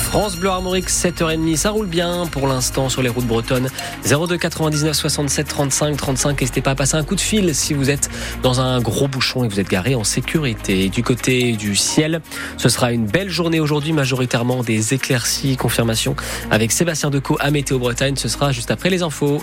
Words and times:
France 0.00 0.36
Bleu 0.36 0.50
Armorique, 0.50 0.88
7h30, 0.88 1.56
ça 1.56 1.70
roule 1.70 1.86
bien 1.86 2.26
pour 2.30 2.48
l'instant 2.48 2.88
sur 2.88 3.02
les 3.02 3.08
routes 3.08 3.26
bretonnes. 3.26 3.68
02 4.04 4.36
99 4.38 4.96
67 4.96 5.46
35 5.46 5.96
35. 5.96 6.40
N'hésitez 6.40 6.60
pas 6.60 6.72
à 6.72 6.74
passer 6.74 6.96
un 6.96 7.04
coup 7.04 7.14
de 7.14 7.20
fil 7.20 7.54
si 7.54 7.74
vous 7.74 7.90
êtes 7.90 8.10
dans 8.42 8.60
un 8.60 8.80
gros 8.80 9.06
bouchon 9.06 9.44
et 9.44 9.48
vous 9.48 9.60
êtes 9.60 9.68
garé 9.68 9.94
en 9.94 10.02
sécurité. 10.02 10.88
Du 10.88 11.02
côté 11.02 11.52
du 11.52 11.76
ciel, 11.76 12.20
ce 12.56 12.68
sera 12.68 12.92
une 12.92 13.06
belle 13.06 13.30
journée 13.30 13.60
aujourd'hui, 13.60 13.92
majoritairement 13.92 14.62
des 14.64 14.94
éclaircies, 14.94 15.56
confirmation 15.56 16.16
avec 16.50 16.72
Sébastien 16.72 17.10
Decaux 17.10 17.36
à 17.38 17.50
Météo 17.50 17.78
Bretagne. 17.78 18.16
Ce 18.16 18.28
sera 18.28 18.50
juste 18.52 18.70
après 18.70 18.90
les 18.90 19.02
infos. 19.02 19.42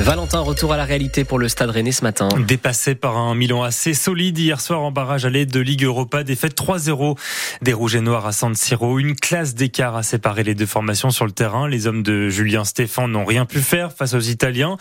Valentin, 0.00 0.40
retour 0.40 0.72
à 0.72 0.76
la 0.76 0.84
réalité 0.84 1.24
pour 1.24 1.38
le 1.38 1.48
Stade 1.48 1.70
Rennais 1.70 1.92
ce 1.92 2.02
matin. 2.02 2.28
Dépassé 2.46 2.94
par 2.94 3.16
un 3.16 3.34
Milan 3.34 3.62
assez 3.62 3.94
solide 3.94 4.38
hier 4.38 4.60
soir 4.60 4.80
en 4.82 4.92
barrage 4.92 5.24
à 5.24 5.30
l'aide 5.30 5.50
de 5.50 5.60
Ligue 5.60 5.84
Europa, 5.84 6.22
défaite 6.22 6.56
3-0 6.56 7.18
des 7.62 7.72
Rouges 7.72 7.96
et 7.96 8.00
Noirs 8.00 8.26
à 8.26 8.32
San 8.32 8.54
Siro. 8.54 8.98
Une 8.98 9.16
classe 9.16 9.54
d'écart 9.54 9.96
a 9.96 10.02
séparé 10.02 10.44
les 10.44 10.54
deux 10.54 10.66
formations 10.66 11.10
sur 11.10 11.26
le 11.26 11.32
terrain. 11.32 11.68
Les 11.68 11.86
hommes 11.86 12.02
de 12.02 12.28
Julien 12.28 12.64
Stéphan 12.64 13.08
n'ont 13.08 13.24
rien 13.24 13.44
pu 13.44 13.60
faire 13.60 13.92
face 13.92 14.14
aux 14.14 14.20
Italiens. 14.20 14.76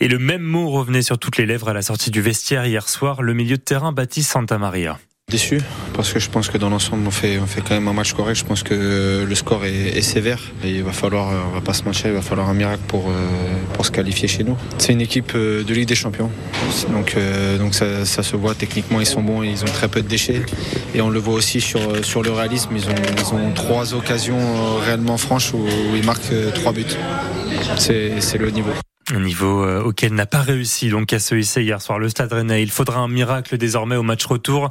Et 0.00 0.08
le 0.08 0.18
même 0.18 0.42
mot 0.42 0.70
revenait 0.70 1.02
sur 1.02 1.18
toutes 1.18 1.38
les 1.38 1.46
lèvres 1.46 1.68
à 1.68 1.72
la 1.72 1.82
sortie 1.82 2.10
du 2.10 2.22
vestiaire 2.22 2.64
hier 2.64 2.88
soir, 2.88 3.22
le 3.22 3.34
milieu 3.34 3.56
de 3.56 3.62
terrain 3.62 3.92
Baptiste 3.92 4.30
Santa 4.30 4.58
Maria. 4.58 4.98
Déçu 5.32 5.62
parce 5.94 6.12
que 6.12 6.18
je 6.18 6.28
pense 6.28 6.48
que 6.48 6.58
dans 6.58 6.68
l'ensemble 6.68 7.06
on 7.06 7.10
fait, 7.10 7.38
on 7.38 7.46
fait 7.46 7.62
quand 7.62 7.74
même 7.74 7.88
un 7.88 7.94
match 7.94 8.12
correct. 8.12 8.36
Je 8.36 8.44
pense 8.44 8.62
que 8.62 9.24
le 9.26 9.34
score 9.34 9.64
est, 9.64 10.02
sévère 10.02 10.40
et 10.62 10.70
il 10.70 10.82
va 10.82 10.92
falloir, 10.92 11.32
on 11.48 11.54
va 11.54 11.62
pas 11.62 11.72
se 11.72 11.84
mentir, 11.84 12.08
il 12.08 12.12
va 12.12 12.20
falloir 12.20 12.50
un 12.50 12.54
miracle 12.54 12.82
pour, 12.86 13.08
euh, 13.08 13.12
pour 13.72 13.86
se 13.86 13.90
qualifier 13.90 14.28
chez 14.28 14.44
nous. 14.44 14.56
C'est 14.76 14.92
une 14.92 15.00
équipe 15.00 15.32
euh, 15.34 15.64
de 15.64 15.72
Ligue 15.72 15.88
des 15.88 15.94
Champions, 15.94 16.30
donc, 16.90 17.14
euh, 17.16 17.56
donc 17.56 17.74
ça, 17.74 18.04
se 18.04 18.36
voit 18.36 18.54
techniquement 18.54 19.00
ils 19.00 19.06
sont 19.06 19.22
bons, 19.22 19.42
ils 19.42 19.62
ont 19.62 19.72
très 19.72 19.88
peu 19.88 20.02
de 20.02 20.08
déchets 20.08 20.42
et 20.94 21.00
on 21.00 21.08
le 21.08 21.18
voit 21.18 21.34
aussi 21.34 21.60
sur, 21.60 22.04
sur 22.04 22.22
le 22.22 22.30
réalisme. 22.30 22.70
Ils 22.74 22.88
ont, 22.88 22.94
ils 23.16 23.34
ont 23.34 23.52
trois 23.52 23.94
occasions 23.94 24.76
réellement 24.84 25.16
franches 25.16 25.54
où, 25.54 25.58
où 25.58 25.96
ils 25.96 26.04
marquent 26.04 26.52
trois 26.54 26.72
buts. 26.72 26.84
C'est 27.78 28.38
le 28.38 28.50
niveau. 28.50 28.72
Un 29.10 29.18
niveau 29.18 29.64
euh, 29.64 29.82
auquel 29.82 30.14
n'a 30.14 30.26
pas 30.26 30.42
réussi 30.42 30.88
donc 30.88 31.12
à 31.12 31.18
se 31.18 31.34
hisser 31.34 31.62
hier 31.62 31.82
soir 31.82 31.98
le 31.98 32.08
Stade 32.08 32.32
Rennais. 32.32 32.62
Il 32.62 32.70
faudra 32.70 33.00
un 33.00 33.08
miracle 33.08 33.58
désormais 33.58 33.96
au 33.96 34.04
match 34.04 34.24
retour, 34.24 34.70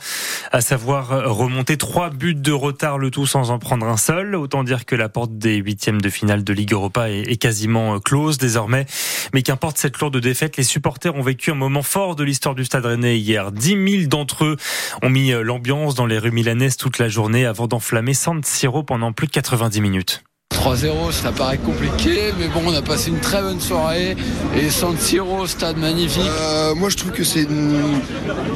à 0.53 0.61
savoir 0.61 1.11
euh, 1.11 1.27
remonter 1.27 1.75
trois 1.77 2.09
buts 2.09 2.33
de 2.33 2.51
retard 2.53 2.97
le 2.97 3.11
tout 3.11 3.25
sans 3.25 3.51
en 3.51 3.59
prendre 3.59 3.85
un 3.85 3.97
seul. 3.97 4.35
Autant 4.35 4.63
dire 4.63 4.85
que 4.85 4.95
la 4.95 5.09
porte 5.09 5.37
des 5.37 5.57
huitièmes 5.57 5.99
de 5.99 6.09
finale 6.09 6.45
de 6.45 6.53
Ligue 6.53 6.71
Europa 6.71 7.09
est, 7.09 7.35
quasiment 7.41 7.95
euh, 7.95 7.99
close 7.99 8.37
désormais. 8.37 8.85
Mais 9.33 9.41
qu'importe 9.41 9.77
cette 9.77 9.99
lourde 9.99 10.17
défaite, 10.17 10.55
les 10.55 10.63
supporters 10.63 11.13
ont 11.13 11.23
vécu 11.23 11.51
un 11.51 11.55
moment 11.55 11.83
fort 11.83 12.15
de 12.15 12.23
l'histoire 12.23 12.55
du 12.55 12.63
Stade 12.63 12.85
Rennais 12.85 13.19
hier. 13.19 13.51
10 13.51 13.99
000 13.99 14.07
d'entre 14.07 14.45
eux 14.45 14.55
ont 15.01 15.09
mis 15.09 15.31
l'ambiance 15.31 15.93
dans 15.93 16.05
les 16.05 16.17
rues 16.17 16.31
milanaises 16.31 16.77
toute 16.77 16.99
la 16.99 17.09
journée 17.09 17.45
avant 17.45 17.67
d'enflammer 17.67 18.13
San 18.13 18.41
Siro 18.43 18.83
pendant 18.83 19.11
plus 19.11 19.27
de 19.27 19.33
90 19.33 19.81
minutes. 19.81 20.23
3-0, 20.61 21.11
ça 21.11 21.31
paraît 21.31 21.57
compliqué, 21.57 22.33
mais 22.37 22.47
bon, 22.47 22.61
on 22.67 22.73
a 22.75 22.83
passé 22.83 23.09
une 23.09 23.19
très 23.19 23.41
bonne 23.41 23.59
soirée. 23.59 24.15
Et 24.55 24.69
San 24.69 24.95
Siro, 24.95 25.47
stade 25.47 25.77
magnifique. 25.77 26.21
Euh, 26.39 26.75
moi, 26.75 26.89
je 26.89 26.97
trouve 26.97 27.11
que 27.11 27.23
c'est 27.23 27.41
une. 27.41 27.81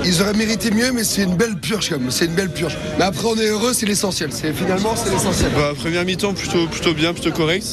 Ils 0.05 0.21
auraient 0.21 0.35
mérité 0.35 0.69
mieux, 0.69 0.91
mais 0.91 1.03
c'est 1.03 1.23
une 1.23 1.35
belle 1.35 1.55
purge 1.55 1.89
quand 1.89 1.97
même. 1.97 2.11
C'est 2.11 2.25
une 2.25 2.35
belle 2.35 2.51
purge. 2.51 2.77
Mais 2.99 3.05
après, 3.05 3.25
on 3.25 3.35
est 3.37 3.47
heureux, 3.47 3.73
c'est 3.73 3.87
l'essentiel. 3.87 4.29
C'est 4.31 4.53
finalement, 4.53 4.93
c'est 4.95 5.09
l'essentiel. 5.09 5.49
Bah, 5.55 5.73
première 5.75 6.05
mi-temps, 6.05 6.35
plutôt, 6.35 6.67
plutôt 6.67 6.93
bien, 6.93 7.11
plutôt 7.11 7.31
correct. 7.31 7.65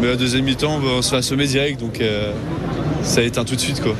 Mais 0.00 0.06
la 0.06 0.16
deuxième 0.16 0.44
mi-temps, 0.44 0.78
on 0.82 1.02
se 1.02 1.10
fait 1.10 1.16
assommer 1.16 1.48
direct, 1.48 1.80
donc 1.80 2.00
euh, 2.00 2.32
ça 3.02 3.22
éteint 3.22 3.44
tout 3.44 3.56
de 3.56 3.60
suite, 3.60 3.82
quoi. 3.82 3.94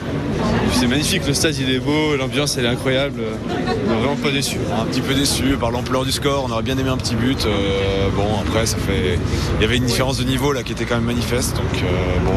C'est 0.72 0.86
magnifique, 0.86 1.26
le 1.26 1.34
stade 1.34 1.56
il 1.56 1.70
est 1.70 1.78
beau, 1.78 2.16
l'ambiance 2.16 2.56
elle 2.56 2.64
est 2.64 2.68
incroyable. 2.68 3.20
On 3.20 3.90
n'est 3.90 3.98
vraiment 3.98 4.16
pas 4.16 4.30
déçu. 4.30 4.56
Un 4.80 4.84
petit 4.86 5.00
peu 5.00 5.14
déçu 5.14 5.56
par 5.58 5.70
l'ampleur 5.70 6.04
du 6.04 6.12
score, 6.12 6.44
on 6.48 6.52
aurait 6.52 6.62
bien 6.62 6.78
aimé 6.78 6.90
un 6.90 6.96
petit 6.96 7.16
but. 7.16 7.44
Euh, 7.44 8.08
bon 8.14 8.26
après 8.40 8.66
ça 8.66 8.76
fait. 8.76 9.18
Il 9.58 9.62
y 9.62 9.64
avait 9.64 9.76
une 9.76 9.84
différence 9.84 10.18
de 10.18 10.24
niveau 10.24 10.52
là 10.52 10.62
qui 10.62 10.72
était 10.72 10.84
quand 10.84 10.94
même 10.94 11.04
manifeste. 11.04 11.56
Donc 11.56 11.82
euh, 11.82 12.20
bon, 12.24 12.32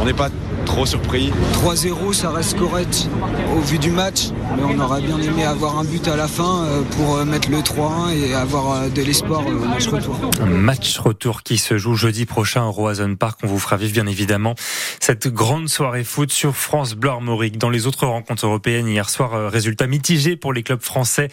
on 0.00 0.06
n'est 0.06 0.14
pas 0.14 0.30
trop 0.64 0.86
surpris. 0.86 1.32
3-0, 1.52 2.12
ça 2.12 2.30
reste 2.30 2.58
correct 2.58 3.08
au 3.54 3.60
vu 3.60 3.78
du 3.78 3.90
match, 3.90 4.28
mais 4.56 4.62
on 4.64 4.78
aurait 4.80 5.00
bien 5.00 5.18
aimé 5.20 5.44
avoir 5.44 5.78
un 5.78 5.84
but 5.84 6.06
à 6.08 6.16
la 6.16 6.28
fin 6.28 6.64
euh, 6.64 6.82
pour 6.96 7.16
euh, 7.16 7.24
mettre 7.24 7.50
le 7.50 7.58
3-1 7.58 8.14
et 8.14 8.34
avoir 8.34 8.72
euh, 8.72 8.88
de 8.88 9.02
l'espoir 9.02 9.46
au 9.46 9.52
match 9.52 9.86
retour. 9.86 10.30
Un 10.40 10.46
match 10.46 10.98
retour 10.98 11.42
qui 11.42 11.58
se 11.58 11.78
joue 11.78 11.94
jeudi 11.94 12.26
prochain 12.26 12.64
au 12.64 12.72
Roison 12.72 13.14
Park. 13.16 13.40
On 13.42 13.46
vous 13.46 13.58
fera 13.58 13.76
vivre 13.76 13.92
bien 13.92 14.06
évidemment 14.06 14.54
cette 15.00 15.28
grande 15.28 15.68
soirée 15.68 16.04
foot 16.04 16.32
sur 16.32 16.56
France 16.56 16.94
Bleu 16.94 17.10
Armorique. 17.10 17.58
Dans 17.58 17.70
les 17.70 17.86
autres 17.86 18.06
rencontres 18.06 18.46
européennes, 18.46 18.88
hier 18.88 19.08
soir, 19.10 19.50
résultat 19.50 19.86
mitigé 19.86 20.36
pour 20.36 20.52
les 20.52 20.62
clubs 20.62 20.82
français. 20.82 21.28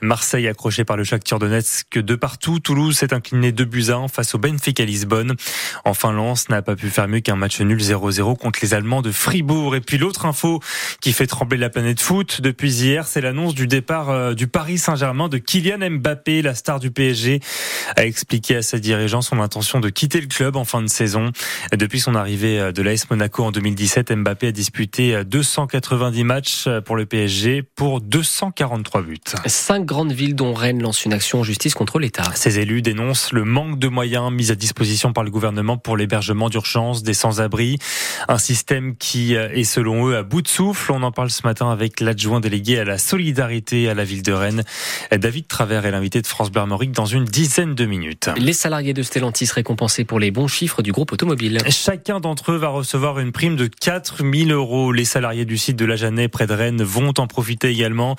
Marseille 0.00 0.48
accroché 0.48 0.84
par 0.84 0.96
le 0.96 1.04
Shakhtar 1.04 1.38
Donetsk 1.38 1.98
de 1.98 2.14
partout. 2.14 2.58
Toulouse 2.58 2.96
s'est 2.96 3.14
incliné 3.14 3.52
2 3.52 3.64
buts 3.64 3.86
à 3.90 3.96
1 3.96 4.08
face 4.08 4.34
au 4.34 4.38
Benfica 4.38 4.84
Lisbonne. 4.84 5.34
Enfin, 5.84 6.12
Lens 6.12 6.48
n'a 6.48 6.62
pas 6.62 6.76
pu 6.76 6.90
faire 6.90 7.08
mieux 7.08 7.20
qu'un 7.20 7.36
match 7.36 7.60
nul 7.60 7.78
0-0 7.78 8.36
contre 8.36 8.58
les 8.62 8.71
Allemands 8.72 9.02
de 9.02 9.10
Fribourg. 9.10 9.74
Et 9.76 9.80
puis 9.80 9.98
l'autre 9.98 10.26
info 10.26 10.60
qui 11.00 11.12
fait 11.12 11.26
trembler 11.26 11.58
la 11.58 11.70
planète 11.70 12.00
foot 12.00 12.40
depuis 12.40 12.72
hier, 12.72 13.06
c'est 13.06 13.20
l'annonce 13.20 13.54
du 13.54 13.66
départ 13.66 14.10
euh, 14.10 14.34
du 14.34 14.46
Paris 14.46 14.78
Saint-Germain 14.78 15.28
de 15.28 15.38
Kylian 15.38 15.90
Mbappé, 15.90 16.42
la 16.42 16.54
star 16.54 16.80
du 16.80 16.90
PSG, 16.90 17.40
a 17.96 18.04
expliqué 18.04 18.56
à 18.56 18.62
ses 18.62 18.80
dirigeants 18.80 19.22
son 19.22 19.40
intention 19.40 19.80
de 19.80 19.88
quitter 19.88 20.20
le 20.20 20.26
club 20.26 20.56
en 20.56 20.64
fin 20.64 20.82
de 20.82 20.88
saison. 20.88 21.30
Depuis 21.72 22.00
son 22.00 22.14
arrivée 22.14 22.58
euh, 22.58 22.72
de 22.72 22.82
l'AS 22.82 23.08
Monaco 23.10 23.44
en 23.44 23.52
2017, 23.52 24.12
Mbappé 24.12 24.48
a 24.48 24.52
disputé 24.52 25.24
290 25.24 26.20
euh, 26.20 26.24
matchs 26.24 26.68
pour 26.84 26.96
le 26.96 27.06
PSG 27.06 27.62
pour 27.62 28.00
243 28.00 29.02
buts. 29.02 29.18
Cinq 29.46 29.84
grandes 29.84 30.12
villes 30.12 30.34
dont 30.34 30.54
Rennes 30.54 30.82
lancent 30.82 31.04
une 31.04 31.12
action 31.12 31.40
en 31.40 31.42
justice 31.42 31.74
contre 31.74 31.98
l'État. 31.98 32.24
Ces 32.34 32.58
élus 32.58 32.82
dénoncent 32.82 33.32
le 33.32 33.44
manque 33.44 33.78
de 33.78 33.88
moyens 33.88 34.32
mis 34.32 34.50
à 34.50 34.54
disposition 34.54 35.12
par 35.12 35.24
le 35.24 35.30
gouvernement 35.30 35.76
pour 35.76 35.96
l'hébergement 35.96 36.48
d'urgence 36.48 37.02
des 37.02 37.14
sans-abri. 37.14 37.78
Un 38.28 38.38
système 38.38 38.61
qui 38.98 39.34
est 39.34 39.64
selon 39.64 40.08
eux 40.08 40.16
à 40.16 40.22
bout 40.22 40.42
de 40.42 40.48
souffle. 40.48 40.92
On 40.92 41.02
en 41.02 41.12
parle 41.12 41.30
ce 41.30 41.42
matin 41.44 41.70
avec 41.70 42.00
l'adjoint 42.00 42.40
délégué 42.40 42.78
à 42.78 42.84
la 42.84 42.98
solidarité 42.98 43.88
à 43.88 43.94
la 43.94 44.04
ville 44.04 44.22
de 44.22 44.32
Rennes. 44.32 44.64
David 45.10 45.46
Travers 45.46 45.84
est 45.84 45.90
l'invité 45.90 46.22
de 46.22 46.26
France 46.26 46.50
Bleu 46.50 46.62
dans 46.88 47.06
une 47.06 47.24
dizaine 47.24 47.74
de 47.74 47.84
minutes. 47.84 48.30
Les 48.36 48.52
salariés 48.52 48.94
de 48.94 49.02
Stellantis 49.02 49.48
récompensés 49.52 50.04
pour 50.04 50.20
les 50.20 50.30
bons 50.30 50.46
chiffres 50.46 50.82
du 50.82 50.92
groupe 50.92 51.12
automobile. 51.12 51.58
Chacun 51.68 52.20
d'entre 52.20 52.52
eux 52.52 52.56
va 52.56 52.68
recevoir 52.68 53.18
une 53.18 53.32
prime 53.32 53.56
de 53.56 53.66
4000 53.66 54.52
euros. 54.52 54.92
Les 54.92 55.04
salariés 55.04 55.44
du 55.44 55.58
site 55.58 55.76
de 55.76 55.84
la 55.84 55.96
Jeannet 55.96 56.28
près 56.28 56.46
de 56.46 56.54
Rennes 56.54 56.82
vont 56.82 57.12
en 57.18 57.26
profiter 57.26 57.68
également. 57.68 58.16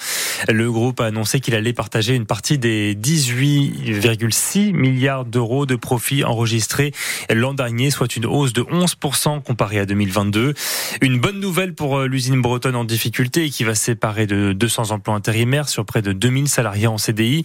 Le 0.49 0.71
groupe 0.71 0.99
a 0.99 1.05
annoncé 1.05 1.39
qu'il 1.39 1.55
allait 1.55 1.73
partager 1.73 2.15
une 2.15 2.25
partie 2.25 2.57
des 2.57 2.95
18,6 2.95 4.73
milliards 4.73 5.25
d'euros 5.25 5.65
de 5.65 5.75
profits 5.75 6.23
enregistrés 6.23 6.91
l'an 7.29 7.53
dernier, 7.53 7.91
soit 7.91 8.15
une 8.15 8.25
hausse 8.25 8.53
de 8.53 8.61
11% 8.61 9.41
comparé 9.41 9.79
à 9.79 9.85
2022. 9.85 10.32
Une 11.01 11.19
bonne 11.19 11.39
nouvelle 11.39 11.73
pour 11.75 11.97
euh, 11.97 12.07
l'usine 12.07 12.41
bretonne 12.41 12.75
en 12.75 12.83
difficulté 12.83 13.49
qui 13.49 13.63
va 13.63 13.75
séparer 13.75 14.27
de 14.27 14.53
200 14.53 14.91
emplois 14.91 15.15
intérimaires 15.15 15.69
sur 15.69 15.85
près 15.85 16.01
de 16.01 16.13
2000 16.13 16.47
salariés 16.47 16.87
en 16.87 16.97
CDI. 16.97 17.43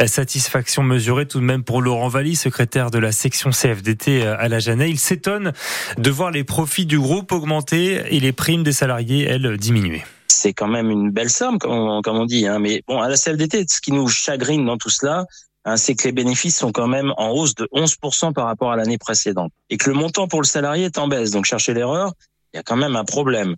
Euh, 0.00 0.06
satisfaction 0.06 0.82
mesurée 0.82 1.26
tout 1.26 1.40
de 1.40 1.44
même 1.44 1.64
pour 1.64 1.82
Laurent 1.82 2.08
Valli, 2.08 2.36
secrétaire 2.36 2.90
de 2.90 2.98
la 2.98 3.12
section 3.12 3.50
CFDT 3.50 4.22
euh, 4.22 4.36
à 4.38 4.48
la 4.48 4.58
Jeannet. 4.58 4.90
Il 4.90 4.98
s'étonne 4.98 5.52
de 5.98 6.10
voir 6.10 6.30
les 6.30 6.44
profits 6.44 6.86
du 6.86 6.98
groupe 6.98 7.32
augmenter 7.32 8.02
et 8.14 8.20
les 8.20 8.32
primes 8.32 8.62
des 8.62 8.72
salariés, 8.72 9.24
elles, 9.24 9.56
diminuer 9.56 10.02
c'est 10.32 10.54
quand 10.54 10.68
même 10.68 10.90
une 10.90 11.10
belle 11.10 11.28
somme, 11.28 11.58
comme 11.58 11.76
on, 11.76 12.24
dit. 12.24 12.46
Hein. 12.46 12.60
Mais 12.60 12.82
bon, 12.88 13.00
à 13.00 13.08
la 13.08 13.16
CFDT, 13.16 13.66
ce 13.68 13.80
qui 13.80 13.92
nous 13.92 14.08
chagrine 14.08 14.64
dans 14.64 14.78
tout 14.78 14.88
cela, 14.88 15.26
hein, 15.66 15.76
c'est 15.76 15.94
que 15.94 16.04
les 16.04 16.12
bénéfices 16.12 16.56
sont 16.56 16.72
quand 16.72 16.86
même 16.86 17.12
en 17.18 17.30
hausse 17.30 17.54
de 17.54 17.68
11% 17.74 18.32
par 18.32 18.46
rapport 18.46 18.72
à 18.72 18.76
l'année 18.76 18.96
précédente. 18.96 19.52
Et 19.68 19.76
que 19.76 19.90
le 19.90 19.96
montant 19.96 20.28
pour 20.28 20.40
le 20.40 20.46
salarié 20.46 20.86
est 20.86 20.98
en 20.98 21.08
baisse. 21.08 21.30
Donc, 21.32 21.44
chercher 21.44 21.74
l'erreur, 21.74 22.14
il 22.52 22.56
y 22.56 22.60
a 22.60 22.62
quand 22.62 22.76
même 22.76 22.96
un 22.96 23.04
problème. 23.04 23.56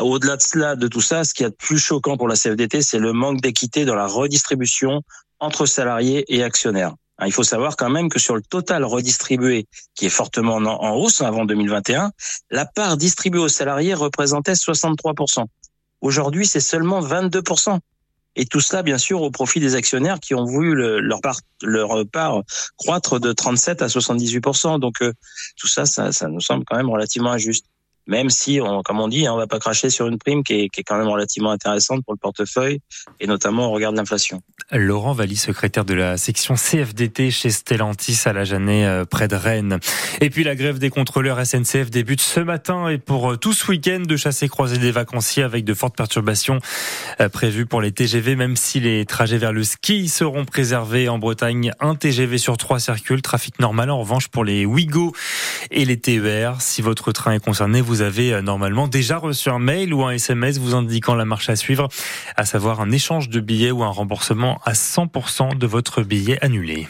Au-delà 0.00 0.36
de 0.36 0.42
cela, 0.42 0.74
de 0.74 0.88
tout 0.88 1.00
ça, 1.00 1.22
ce 1.24 1.32
qui 1.32 1.44
est 1.44 1.56
plus 1.56 1.78
choquant 1.78 2.16
pour 2.16 2.26
la 2.26 2.34
CFDT, 2.34 2.82
c'est 2.82 2.98
le 2.98 3.12
manque 3.12 3.40
d'équité 3.40 3.84
dans 3.84 3.94
la 3.94 4.06
redistribution 4.06 5.02
entre 5.38 5.66
salariés 5.66 6.24
et 6.28 6.42
actionnaires. 6.42 6.94
Hein, 7.18 7.26
il 7.26 7.32
faut 7.32 7.44
savoir 7.44 7.76
quand 7.76 7.88
même 7.88 8.08
que 8.08 8.18
sur 8.18 8.34
le 8.34 8.42
total 8.42 8.84
redistribué, 8.84 9.66
qui 9.94 10.06
est 10.06 10.10
fortement 10.10 10.56
en 10.56 10.94
hausse 10.96 11.20
avant 11.20 11.44
2021, 11.44 12.10
la 12.50 12.66
part 12.66 12.96
distribuée 12.96 13.40
aux 13.40 13.48
salariés 13.48 13.94
représentait 13.94 14.52
63%. 14.52 15.44
Aujourd'hui, 16.00 16.46
c'est 16.46 16.60
seulement 16.60 17.00
22%. 17.00 17.78
Et 18.36 18.46
tout 18.46 18.60
cela, 18.60 18.82
bien 18.82 18.98
sûr, 18.98 19.22
au 19.22 19.32
profit 19.32 19.58
des 19.58 19.74
actionnaires 19.74 20.20
qui 20.20 20.34
ont 20.34 20.44
vu 20.44 20.74
leur, 20.74 21.20
part, 21.20 21.40
leur 21.62 22.06
part 22.06 22.42
croître 22.76 23.18
de 23.18 23.32
37 23.32 23.82
à 23.82 23.88
78%. 23.88 24.78
Donc, 24.78 25.02
euh, 25.02 25.12
tout 25.56 25.66
ça, 25.66 25.86
ça, 25.86 26.12
ça 26.12 26.28
nous 26.28 26.40
semble 26.40 26.64
quand 26.64 26.76
même 26.76 26.88
relativement 26.88 27.32
injuste. 27.32 27.66
Même 28.08 28.30
si, 28.30 28.58
on, 28.60 28.82
comme 28.82 29.00
on 29.00 29.06
dit, 29.08 29.26
hein, 29.26 29.34
on 29.34 29.36
va 29.36 29.46
pas 29.46 29.58
cracher 29.58 29.90
sur 29.90 30.06
une 30.06 30.18
prime 30.18 30.42
qui 30.42 30.54
est, 30.54 30.68
qui 30.70 30.80
est, 30.80 30.82
quand 30.82 30.96
même 30.96 31.08
relativement 31.08 31.50
intéressante 31.50 32.02
pour 32.04 32.14
le 32.14 32.18
portefeuille, 32.18 32.80
et 33.20 33.26
notamment 33.26 33.66
au 33.66 33.70
regard 33.70 33.92
de 33.92 33.98
l'inflation. 33.98 34.40
Laurent 34.72 35.12
Valli, 35.12 35.36
secrétaire 35.36 35.84
de 35.84 35.94
la 35.94 36.16
section 36.16 36.54
CFDT 36.54 37.30
chez 37.30 37.50
Stellantis 37.50 38.22
à 38.24 38.32
la 38.32 38.44
Jeannée, 38.44 38.86
euh, 38.86 39.04
près 39.04 39.28
de 39.28 39.36
Rennes. 39.36 39.78
Et 40.20 40.30
puis 40.30 40.42
la 40.42 40.56
grève 40.56 40.78
des 40.78 40.90
contrôleurs 40.90 41.44
SNCF 41.44 41.90
débute 41.90 42.20
ce 42.20 42.40
matin 42.40 42.88
et 42.88 42.98
pour 42.98 43.32
euh, 43.32 43.36
tout 43.36 43.52
ce 43.52 43.70
week-end 43.70 44.02
de 44.06 44.16
chasser 44.16 44.48
croiser 44.48 44.78
des 44.78 44.90
vacanciers 44.90 45.42
avec 45.42 45.64
de 45.64 45.74
fortes 45.74 45.96
perturbations 45.96 46.60
euh, 47.20 47.28
prévues 47.28 47.66
pour 47.66 47.82
les 47.82 47.92
TGV, 47.92 48.36
même 48.36 48.56
si 48.56 48.80
les 48.80 49.04
trajets 49.04 49.38
vers 49.38 49.52
le 49.52 49.64
ski 49.64 50.08
seront 50.08 50.44
préservés 50.44 51.08
en 51.08 51.18
Bretagne. 51.18 51.72
Un 51.80 51.94
TGV 51.94 52.38
sur 52.38 52.56
trois 52.56 52.78
circule, 52.78 53.20
trafic 53.20 53.58
normal 53.60 53.90
en 53.90 54.00
revanche 54.00 54.28
pour 54.28 54.44
les 54.44 54.64
Ouigo 54.64 55.12
et 55.70 55.84
les 55.84 55.98
TER. 55.98 56.60
Si 56.60 56.80
votre 56.80 57.12
train 57.12 57.32
est 57.32 57.44
concerné, 57.44 57.80
vous 57.80 57.97
avez 58.00 58.32
euh, 58.32 58.42
normalement 58.42 58.88
déjà 58.88 59.18
reçu 59.18 59.48
un 59.48 59.58
mail 59.58 59.92
ou 59.94 60.04
un 60.04 60.12
SMS 60.12 60.58
vous 60.58 60.74
indiquant 60.74 61.14
la 61.14 61.24
marche 61.24 61.48
à 61.48 61.56
suivre, 61.56 61.88
à 62.36 62.44
savoir 62.44 62.80
un 62.80 62.90
échange 62.90 63.28
de 63.28 63.40
billets 63.40 63.70
ou 63.70 63.82
un 63.82 63.90
remboursement 63.90 64.60
à 64.64 64.72
100% 64.72 65.56
de 65.56 65.66
votre 65.66 66.02
billet 66.02 66.38
annulé. 66.44 66.86